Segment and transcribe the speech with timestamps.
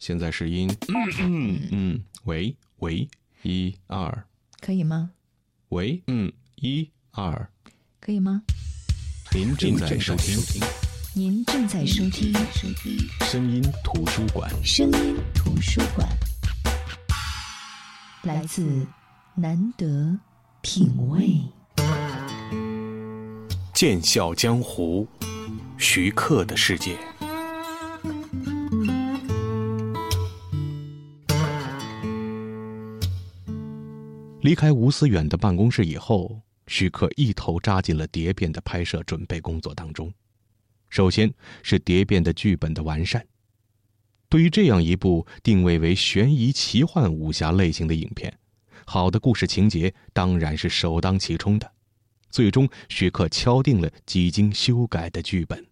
[0.00, 0.66] 现在是音，
[1.18, 3.06] 嗯嗯，喂喂，
[3.42, 4.24] 一二，
[4.58, 5.10] 可以吗？
[5.68, 7.50] 喂，嗯，一二，
[8.00, 8.40] 可以吗？
[9.30, 10.38] 您正在收听
[11.14, 12.32] 您正在收听
[13.26, 14.50] 声音图书馆。
[14.64, 16.08] 声音图书馆，
[18.22, 18.86] 来自
[19.34, 20.18] 难得
[20.62, 21.42] 品味。
[23.74, 25.06] 剑笑江湖，
[25.76, 26.96] 徐克的世界。
[34.50, 40.12] 离开吴思远的办公室以后，徐克一头扎进了《蝶变》的拍摄准备工作当中。
[40.88, 41.32] 首先
[41.62, 43.24] 是《蝶变》的剧本的完善。
[44.28, 48.36] 对于这样一部定位为悬疑奇幻武侠类型的影片，
[48.84, 51.72] 好的故事情节当然是首当其冲的。
[52.28, 55.64] 最终，徐克敲定了几经修改的剧本。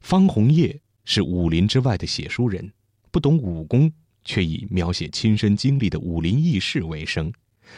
[0.00, 2.72] 方红叶是武林之外的写书人，
[3.12, 3.92] 不懂武功。
[4.24, 7.32] 却以描写亲身经历的武林轶事为生，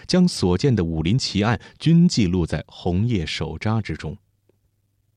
[0.07, 4.17] 将所见的武林奇案均记录在《红叶手札》之中。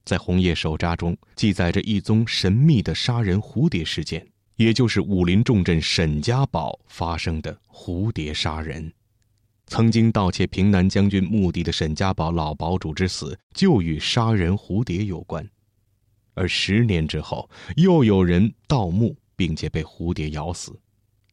[0.03, 8.93] 在《红叶手札》中，记载着一宗神秘的杀人蝴蝶事件，也就是武林重镇沈家堡发生的蝴蝶杀人。
[9.65, 15.49] 曾经盗窃平南将军墓地的沈家堡老堡主之死，就与杀人蝴蝶有关。
[16.35, 20.79] 而十年之后，又有人盗墓，并且被蝴蝶咬死。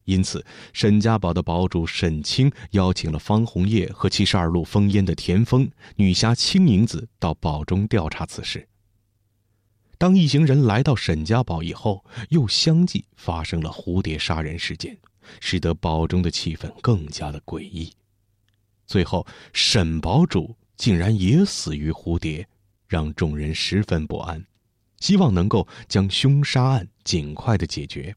[0.05, 8.67] 因此，沈家堡的堡主沈清邀请了方红叶和七十二路烽烟的田丰、女侠青影子到堡中调查此事。
[9.97, 14.97] 当一行人来到沈家堡以后，又相继发生了蝴蝶杀人事件，
[15.39, 17.93] 使得堡中的气氛更加的诡异。
[18.85, 22.45] 最后，沈堡主竟然也死于蝴蝶，
[22.85, 24.45] 让众人十分不安，
[24.99, 28.13] 希望能够将凶杀案尽快的解决。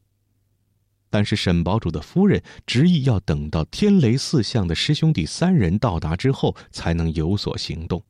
[1.09, 8.03] 但是沈堡主的夫人执意要等到天雷四象的师兄弟三人到达之后，才能有所行动。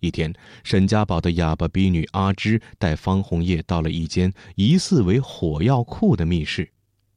[0.00, 0.32] 一天，
[0.62, 6.70] 沈家堡的哑巴婢女阿芝带方红叶到了一间疑似为火药库的密室，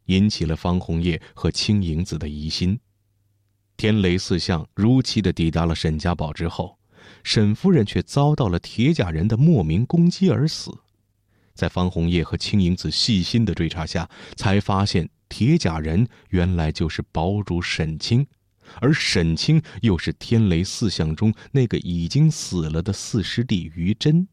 [0.05, 2.79] 引起了方红叶和青影子的疑心。
[3.75, 6.77] 天雷四象如期的抵达了沈家堡之后，
[7.23, 10.71] 沈夫人却遭到了铁甲人的莫名攻击而死。
[11.59, 18.25] 在方红叶和青影子细心的追查下，才发现铁甲人原来就是堡主沈清，
[18.79, 24.25] 而沈清又是天雷四象中那个已经死了的四师弟于真。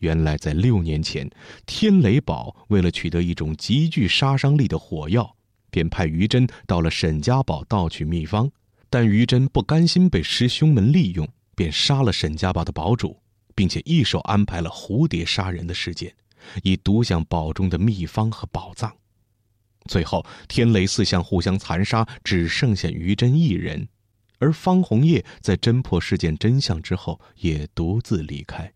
[0.00, 1.28] 原来在六年前，
[1.66, 5.36] 天雷堡为了取得一种极具杀伤力的火药，
[5.70, 8.50] 便派于真到了沈家堡盗取秘方，
[8.88, 13.20] 但于真不甘心被师兄们利用，便杀了沈家堡的堡主，
[13.54, 16.14] 并且一手安排了蝴蝶杀人的事件。
[16.62, 18.96] 以独享宝中的秘方和宝藏，
[19.86, 23.88] 最后天雷四象互相残杀，只剩下于真一人。
[24.38, 28.72] 而方红叶在侦破事件真相之后，也独自离开。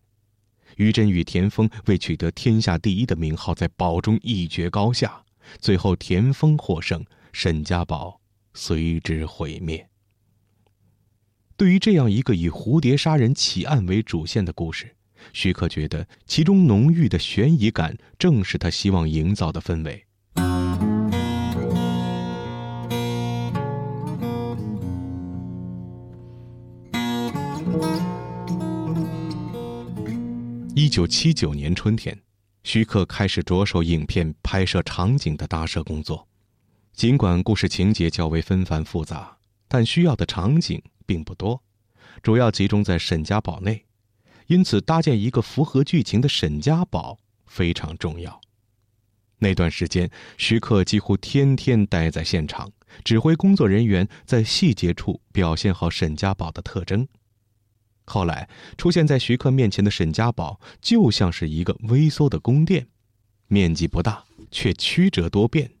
[0.77, 5.23] 于真与田丰为取得天下第一的名号，在宝中一决高下。
[5.59, 8.21] 最后田丰获胜，沈家堡
[8.53, 9.87] 随之毁灭。
[11.57, 14.95] 对于这样一个以蝴蝶杀人奇案为主线的故事。
[15.33, 20.05] 徐克觉得，其中浓郁的悬疑感正是他希望营造的氛围。
[30.73, 32.17] 一九七九年春天，
[32.63, 36.27] 徐克开始着手影片拍摄场景的搭设工作。
[36.93, 41.61] 尽管故事情节较为纷繁复杂，但需要的场景并不多，
[42.21, 43.85] 主要集中在沈家堡内。
[44.47, 48.39] 因此，搭建一个符合剧情的沈家堡非常重要。
[49.39, 52.71] 那段时间，徐克几乎天天待在现场，
[53.03, 57.07] 指挥工作人员在细节处表现好沈家堡的特征。
[58.05, 58.47] 后来，
[58.77, 62.87] 出现在徐克面前的沈家堡就像是一个微缩的宫殿，
[63.47, 65.71] 面积不大，却曲折多变。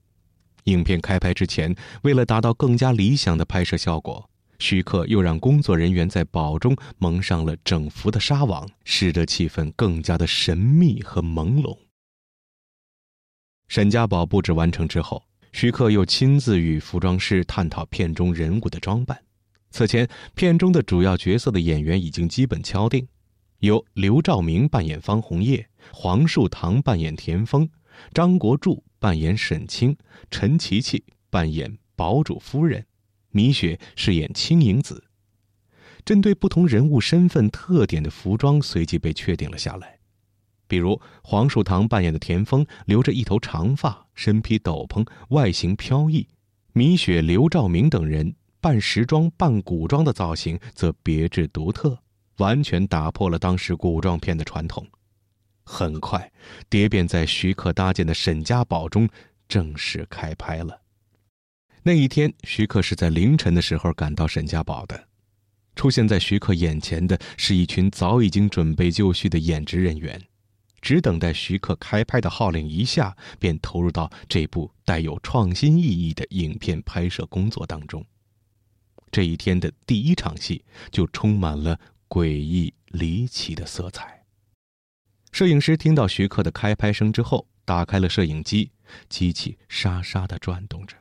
[0.63, 4.30] 影片开拍之前，为了达到更加理想的拍摄效果。
[4.61, 11.75] 徐克又让工作人员在堡中蒙上了整幅的纱网，使得气氛更加的神秘和朦胧。
[13.67, 19.19] 沈家堡布置完成之后，徐克又亲自与服装师探讨片中人物的装扮。
[19.71, 23.07] 此前，片中的主要角色的演员已经基本敲定，
[23.61, 27.67] 由刘兆明扮演方红叶，黄树堂扮演田丰，
[28.13, 29.97] 张国柱扮演沈清，
[30.29, 32.85] 陈琪琪扮演堡主夫人。
[33.31, 35.03] 米雪饰演青影子。
[36.03, 39.99] 针对不同人物身份特点的服装随即被确定了下来。
[40.67, 46.25] 比如黄树堂扮演的田丰留着一头长发，身披斗篷，外形飘逸；
[46.73, 51.99] 米雪、刘兆明等人扮时装、扮古装的造型则别致独特，
[52.37, 54.87] 完全打破了当时古装片的传统。
[55.63, 56.31] 很快，
[56.69, 59.07] 蝶变在徐克搭建的沈家堡中
[59.47, 60.80] 正式开拍了。
[61.83, 65.07] 那一天，徐克是在凌晨的时候赶到沈家堡的。
[65.75, 70.21] 出现在徐克眼前的是一群早已经准备就绪的演职人员，
[70.79, 78.05] 只等待徐克开拍的号令一下，便投入到这部带有创新意义的影片拍摄工作当中。
[79.09, 84.23] 这一天的第一场戏就充满了诡异离奇的色彩。
[85.31, 88.69] 摄影师听到徐克的开拍声之后，打开了摄影机，
[89.09, 90.95] 机器沙沙地转动着。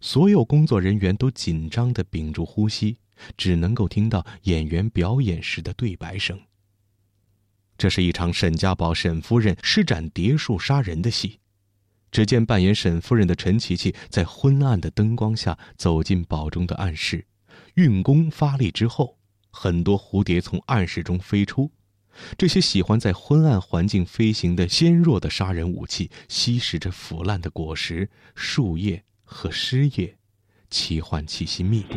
[0.00, 2.98] 所有工作人员都紧张地屏住呼吸，
[3.36, 6.38] 只能够听到演员表演时的对白声。
[7.78, 11.40] 这是一场沈家堡沈夫人施展蝶术杀人的戏。
[12.12, 17.26] 只见扮演沈夫人的陈琪琪在昏暗的灯光下走进堡中的暗室，
[17.74, 19.18] 运功发力之后，
[19.50, 21.70] 很多蝴蝶从暗室中飞出。
[22.38, 29.04] 这些喜欢在昏暗环境飞行的纤弱的杀人武器，吸食着腐烂的果实、树叶。
[29.28, 30.16] 和失业，
[30.70, 31.96] 奇幻气息密布。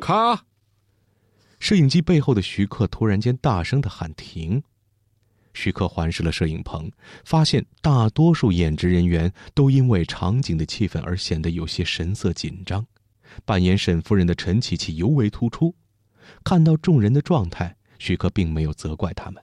[0.00, 0.44] 咔！
[1.60, 4.62] 摄影机背后的徐克突然间大声的喊停。
[5.52, 6.90] 徐克环视了摄影棚，
[7.24, 12.86] 发现大多数演职人员都因为场景的气氛而显得有些神色紧张。
[13.44, 15.74] 扮演沈夫人的陈琪琪尤为突出。
[16.44, 19.42] 看到众人的状态，徐克并没有责怪他们。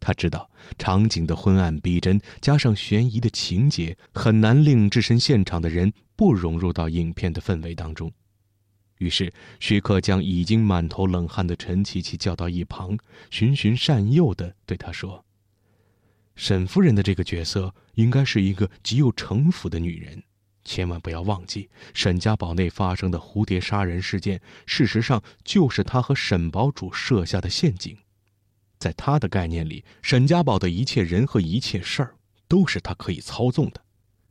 [0.00, 8.12] 他知道场景的昏暗逼真，加上悬疑的情节，很难令置身现场的人不融入到影片的氛围当中。
[8.98, 12.96] 于是，徐克将已经满头冷汗的陈琪琪叫到一旁，
[13.30, 15.24] 循循善诱地对他说。
[16.36, 20.22] 沈夫人的这个角色应该是一个极有城府的女人，
[20.64, 27.96] 千万不要忘记，沈家堡内发生的蝴蝶杀人事件，事实上就是她和沈堡主设下的陷阱。
[28.78, 32.16] 在她的概念里，沈家堡的一切人和一切事儿
[32.48, 33.80] 都是她可以操纵的，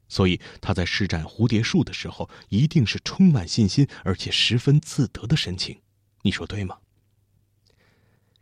[0.09, 5.79] 所以她在施展蝴蝶术的时候，一定是充满信心而且十分自得的神情。
[6.23, 6.77] 你说对吗？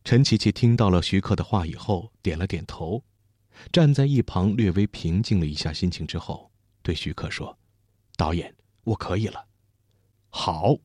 [0.03, 3.03] 陈琪琪听到了徐克的话以后，点了点头。
[3.71, 6.51] 站在一旁，略微平静了一下心情之后，
[6.81, 7.57] 对徐克说
[8.17, 8.53] ：“导演，
[8.83, 9.45] 我可以了。”
[10.29, 10.77] 好，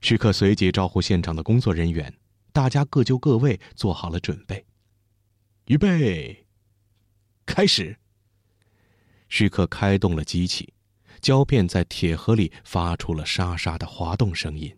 [0.00, 2.14] 徐克随即招呼现场的工作人员，
[2.52, 4.64] 大家各就各位，做好了准备。
[5.66, 6.46] 预备，
[7.46, 7.98] 开始。
[9.28, 10.72] 徐克开动了机器，
[11.20, 14.74] 胶片在铁盒里发出了沙沙的滑动声音。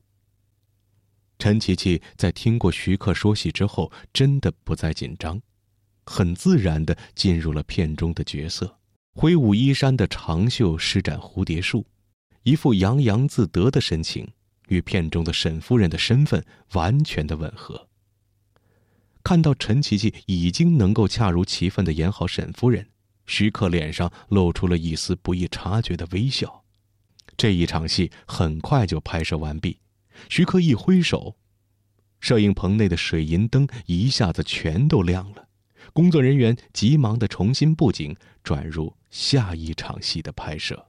[1.38, 5.40] 陈琪琪在听过徐克说戏之后，真的不再紧张。
[6.04, 8.78] 很自然地进入了片中的角色，
[9.14, 11.86] 挥舞衣衫的长袖，施展蝴蝶术，
[12.42, 14.28] 一副洋洋自得的神情，
[14.68, 17.88] 与片中的沈夫人的身份完全的吻合。
[19.22, 22.88] 看到陈琪琪已经能够恰如其分地演好沈夫人，
[23.26, 26.64] 徐克脸上露出了一丝不易察觉的微笑。
[27.36, 29.78] 这一场戏很快就拍摄完毕，
[30.28, 31.36] 徐克一挥手，
[32.18, 35.48] 摄影棚内的水银灯一下子全都亮了。
[35.92, 40.86] 工作人员急忙的重新布景，转入下一场戏的拍摄。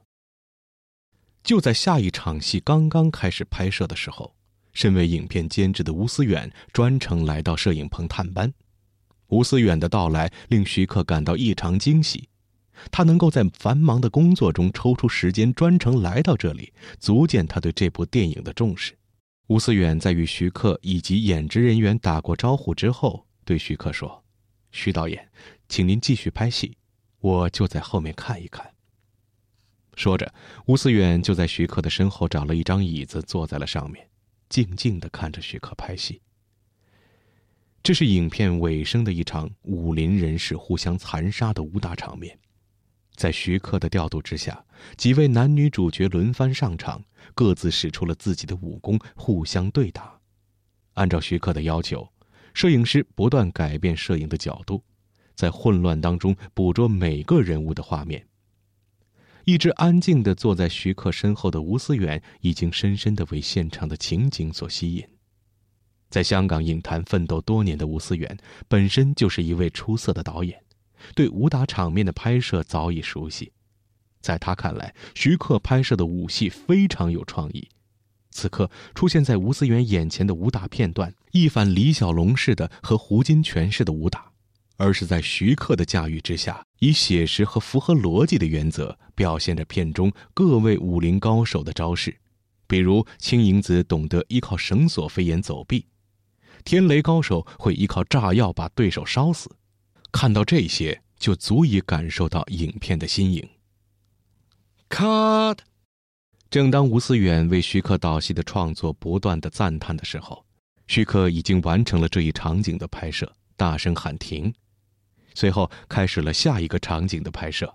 [1.42, 4.34] 就在下一场戏刚刚开始拍摄的时候，
[4.72, 8.52] 身为影片监制的吴思远专程来到摄影棚探班。
[9.28, 12.28] 吴思远的到来令徐克感到异常惊喜，
[12.90, 18.96] 他能够在繁忙的工作中抽出时间专程来到这里，足见他对这部电影的重视。
[19.48, 24.21] 吴思远在与徐克以及演职人员打过招呼之后，对徐克说。
[24.72, 25.30] 徐导演，
[25.68, 26.76] 请您继续拍戏，
[27.20, 28.72] 我就在后面看一看。
[29.94, 30.32] 说着，
[30.64, 34.08] 吴思远就在徐克的身后找了一张椅子，坐在了上面，
[34.48, 36.22] 静静的看着徐克拍戏。
[37.82, 42.38] 这是影片尾声的一场武林人士互相残杀的武打场面，
[43.14, 44.64] 在徐克的调度之下，
[44.96, 50.18] 几位男女主角轮番上场，各自使出了自己的武功，互相对打。
[50.94, 52.11] 按照徐克的要求。
[52.54, 54.82] 摄影师不断改变摄影的角度，
[55.34, 58.26] 在混乱当中捕捉每个人物的画面。
[59.44, 65.04] 一直安静地坐在徐克身后的吴思远，已经深深地为现场的情景所吸引。
[66.10, 70.62] 在香港影坛奋斗多年的吴思远，本身就是一位出色的导演，
[71.14, 73.50] 对武打场面的拍摄早已熟悉。
[74.20, 77.68] 在他看来，徐克拍摄的武戏非常有创意。
[78.32, 84.32] 此刻出现在吴思远眼前的武打片段，一反李小龙式的和胡金铨式的武打，
[84.78, 92.18] 而是在徐克的驾驭之下，以写实和符合逻辑的原则，表现着片中各位武林高手的招式。
[92.66, 95.86] 比如青蝇子懂得依靠绳索飞檐走壁，
[96.64, 99.50] 天雷高手会依靠炸药把对手烧死。
[100.10, 103.46] 看到这些，就足以感受到影片的新颖。
[104.88, 105.58] Cut。
[106.52, 110.44] 正当吴思远为徐克导戏的创作不断的赞叹的时候，
[110.86, 114.52] 徐克已经完成了这一场景的拍摄，大声喊停，
[115.32, 117.74] 随后开始了下一个场景的拍摄。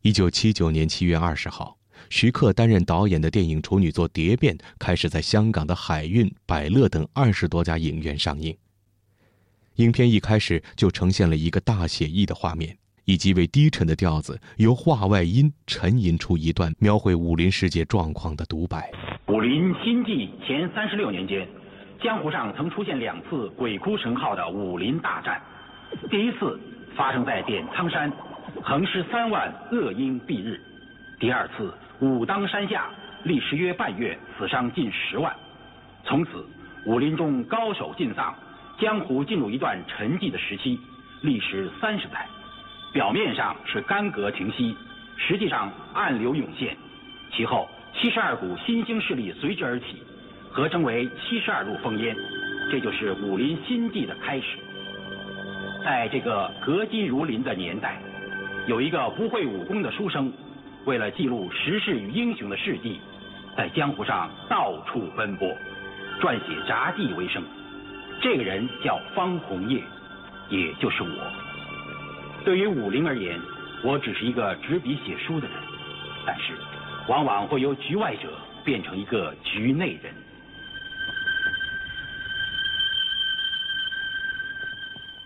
[0.00, 1.76] 一九七九年七月二十号，
[2.08, 8.56] 徐克担任导演的电影处女作《蝶变》开始在香港的海运、百乐等二十多家影院上映。
[9.74, 12.78] 影片一开始就呈现了一个大写意的画面。
[13.04, 18.90] 以极为低沉的调子，由话外音沉吟出一段描绘武林世界状况的独白。
[19.26, 21.46] 武林新纪前三十六年间，
[22.02, 25.40] 江湖上曾出现两次鬼哭神号的武林大战。
[26.10, 26.58] 第一次
[26.96, 28.10] 发生在点苍山，
[28.62, 30.58] 横尸三万，恶鹰蔽日；
[31.20, 32.88] 第二次武当山下，
[33.24, 35.34] 历时约半月，死伤近十万。
[36.04, 36.44] 从此，
[36.86, 38.34] 武林中高手尽丧，
[38.80, 40.78] 江湖进入一段沉寂的时期，
[41.22, 42.26] 历时三十载。
[42.94, 44.76] 表面上是干戈停息，
[45.16, 46.76] 实际上暗流涌现，
[47.32, 50.00] 其后七十二股新兴势力随之而起，
[50.48, 52.14] 合称为七十二路烽烟，
[52.70, 54.58] 这就是武林新纪的开始。
[55.82, 58.00] 在这个革金如林的年代，
[58.68, 60.32] 有一个不会武功的书生，
[60.84, 63.00] 为了记录时事与英雄的事迹，
[63.56, 65.48] 在江湖上到处奔波，
[66.20, 67.42] 撰写札记为生。
[68.22, 69.82] 这个人叫方红叶，
[70.48, 71.53] 也就是我。
[72.44, 73.40] 对于武林而言，
[73.82, 75.56] 我只是一个执笔写书的人，
[76.26, 76.52] 但是，
[77.08, 80.14] 往往会由局外者变成一个局内人。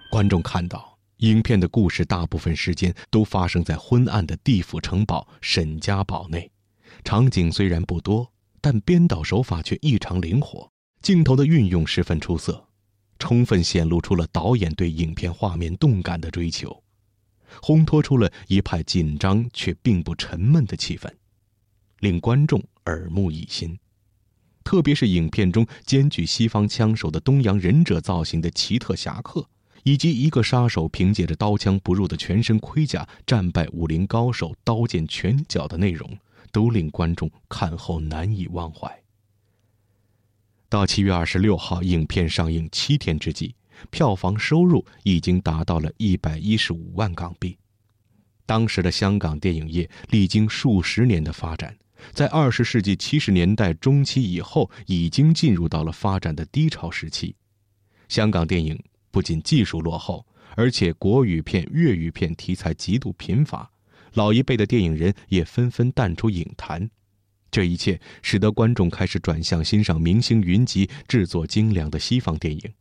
[0.09, 6.49] 观众看到，影片的故事大部分时间都发生在昏暗的地府城堡沈家堡内，
[7.03, 10.71] 场景虽然不多，但编导手法却异常灵活，
[11.03, 12.69] 镜头的运用十分出色，
[13.19, 16.81] 充分显露出了导演对影片画面动感的追求。
[17.61, 21.11] 烘托出了一派紧张却并不沉闷的气氛，
[22.01, 23.79] 令观众耳目一新。
[24.65, 29.49] 特别是影片中兼具西方枪手的东洋忍者造型的奇特侠客，
[29.83, 36.19] 以及一个杀手凭借着刀枪不入的全身盔甲战败武林高手刀剑拳脚的内容，
[36.53, 39.03] 都令观众看后难以忘怀。
[40.69, 43.55] 到七月二十六号影片上映七天之际。
[43.91, 47.57] 票房收入已经达到了一百一十五万港币。
[48.47, 51.77] 当时的香港电影业历经数十年的发展，
[52.13, 57.35] 在二十世纪七十年代中期以后，已经进入到了发展的低潮时期。
[58.09, 63.71] 香港电影不仅技术落后，而且国语片、粤语片题材极度贫乏，
[64.15, 66.89] 老一辈的电影人也纷纷淡出影坛。
[67.51, 72.73] 这一切使得观众开始转向欣赏明星云集、制作精良的西方电影。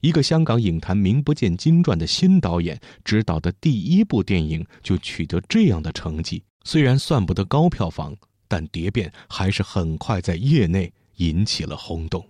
[0.00, 8.14] 一个香港影坛名不见经传的新导演执导的第一部电影就取得这样的成绩，虽然算不得高票房，
[8.46, 12.24] 但《蝶变》还是很快在业内引起了轰动。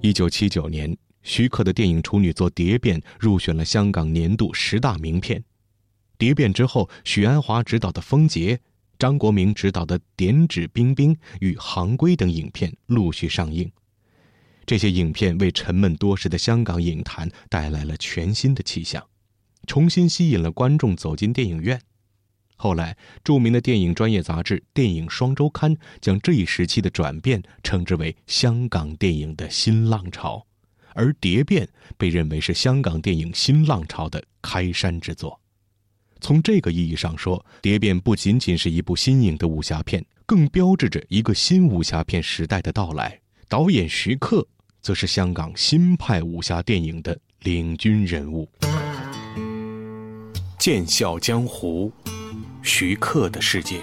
[0.00, 5.40] 一九七九年，徐克的电影处女作《蝶变》入选了香港年度十大名片。
[6.16, 8.54] 《蝶变》之后，许鞍华执导的《风劫》。
[8.98, 13.70] 张国明执导的《点指兵兵》与《行规》等影片陆续上映，
[14.64, 19.06] 这些影片为沉闷多时的香港影坛带来了全新的气象，
[19.66, 21.80] 重新吸引了观众走进电影院。
[22.56, 30.46] 后来，著名的电影专业杂志《电影双周刊》将这一时期的转变称之为香港电影的新浪潮，
[30.94, 31.66] 而《蝶变》
[31.98, 35.38] 被认为是香港电影新浪潮的开山之作。
[36.20, 43.20] 从这个意义上说，《蝶变》不仅仅是一部新颖的武侠片，更标志着一个新武侠片时代的到来。
[43.48, 44.46] 导演徐克
[44.80, 48.48] 则是香港新派武侠电影的领军人物。
[50.58, 51.92] 剑笑江湖，
[52.62, 53.80] 徐克的世界。